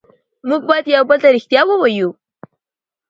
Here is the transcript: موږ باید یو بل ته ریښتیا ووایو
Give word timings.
موږ 0.47 0.61
باید 0.69 0.85
یو 0.95 1.03
بل 1.09 1.17
ته 1.23 1.29
ریښتیا 1.35 1.61
ووایو 1.65 2.09